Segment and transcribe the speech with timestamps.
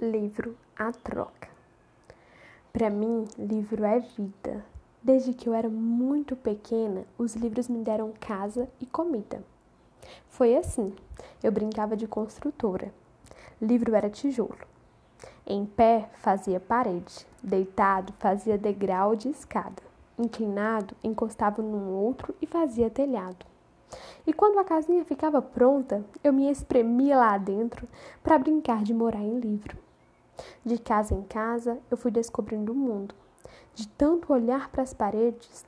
[0.00, 1.48] Livro A Troca.
[2.72, 4.64] Para mim, livro é vida.
[5.00, 9.40] Desde que eu era muito pequena, os livros me deram casa e comida.
[10.28, 10.92] Foi assim.
[11.40, 12.92] Eu brincava de construtora.
[13.62, 14.66] Livro era tijolo.
[15.46, 17.24] Em pé, fazia parede.
[17.40, 19.80] Deitado, fazia degrau de escada.
[20.18, 23.46] Inclinado, encostava num outro e fazia telhado.
[24.26, 27.86] E quando a casinha ficava pronta, eu me espremia lá dentro
[28.22, 29.76] para brincar de morar em livro.
[30.64, 33.14] De casa em casa, eu fui descobrindo o mundo.
[33.74, 35.64] De tanto olhar para as paredes,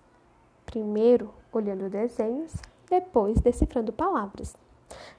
[0.64, 2.54] primeiro olhando desenhos,
[2.88, 4.56] depois decifrando palavras.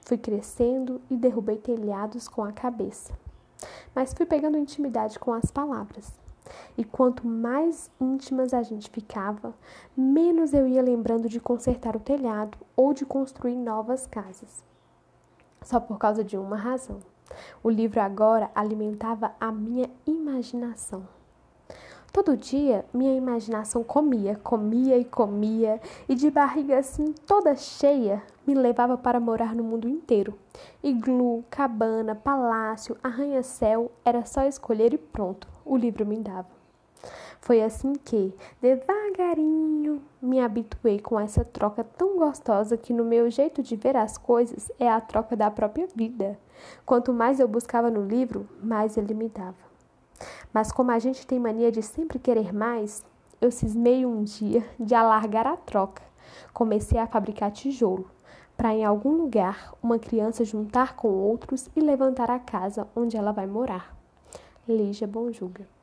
[0.00, 3.12] Fui crescendo e derrubei telhados com a cabeça.
[3.94, 6.12] Mas fui pegando intimidade com as palavras.
[6.76, 9.54] E quanto mais íntimas a gente ficava,
[9.96, 14.64] menos eu ia lembrando de consertar o telhado ou de construir novas casas.
[15.62, 16.98] Só por causa de uma razão.
[17.62, 21.06] O livro agora alimentava a minha imaginação.
[22.12, 28.54] Todo dia, minha imaginação comia, comia e comia, e de barriga assim toda cheia, me
[28.54, 30.34] levava para morar no mundo inteiro.
[30.82, 36.58] Iglu, cabana, palácio, arranha-céu, era só escolher e pronto, o livro me dava.
[37.40, 43.62] Foi assim que, devagarinho, me habituei com essa troca tão gostosa que, no meu jeito
[43.62, 46.38] de ver as coisas, é a troca da própria vida.
[46.84, 49.67] Quanto mais eu buscava no livro, mais ele me dava.
[50.52, 53.04] Mas como a gente tem mania de sempre querer mais,
[53.40, 56.02] eu cismei um dia de alargar a troca.
[56.52, 58.10] Comecei a fabricar tijolo,
[58.56, 63.32] para em algum lugar uma criança juntar com outros e levantar a casa onde ela
[63.32, 63.96] vai morar.
[64.66, 65.77] Lígia Bonjuga